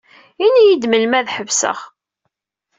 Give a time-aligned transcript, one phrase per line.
[0.45, 1.79] Ini-yi-d melmi ad ḥebseɣ.